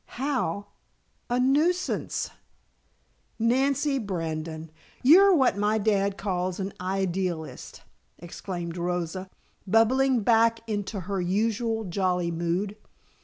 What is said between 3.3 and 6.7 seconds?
"Nancy Brandon, you're what my dad calls